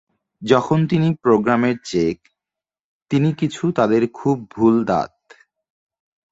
যখন 0.41 0.79
তিনি 0.87 1.07
প্রোগ্রামের 1.21 1.77
চেক, 1.83 2.17
তিনি 3.11 3.29
কিছু 3.33 3.63
তাদের 3.71 4.01
খুব 4.13 4.35
ভুল 4.51 4.75
দাঁত। 4.85 5.13